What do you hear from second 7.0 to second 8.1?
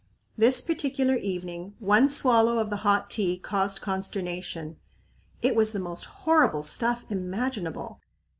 imaginable.